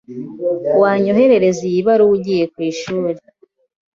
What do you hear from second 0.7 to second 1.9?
Wanyoherereza iyi